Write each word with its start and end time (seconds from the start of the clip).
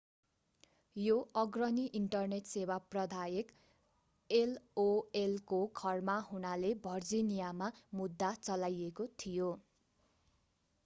यो 0.95 1.15
अग्रणी 1.39 1.83
इन्टरनेट 1.97 2.47
सेवा 2.51 2.77
प्रदायक 2.93 3.51
एओएलको 4.29 5.59
घर 5.81 6.15
हुनाले 6.29 6.71
भर्जिनियामा 6.85 7.67
मुद्दा 7.99 8.31
चलाइएको 8.39 9.07
थियो 9.19 9.51